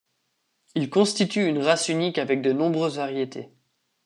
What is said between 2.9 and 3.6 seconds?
variétés.